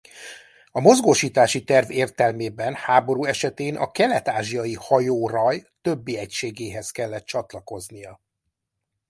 [0.71, 8.21] A mozgósítási terv értelmében háború esetén a Kelet-ázsiai Hajóraj többi egységéhez kellett csatlakoznia.